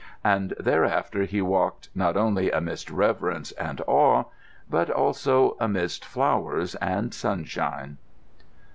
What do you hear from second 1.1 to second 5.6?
he walked, not only amidst reverence and awe, but also